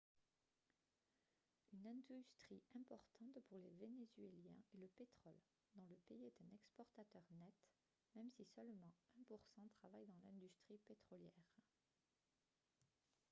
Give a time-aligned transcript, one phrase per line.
[1.73, 5.39] une industrie importante pour les vénézuéliens est le pétrole
[5.75, 7.53] dont le pays est un exportateur net
[8.15, 11.37] même si seulement un pour cent travaille dans l'industrie pétrolière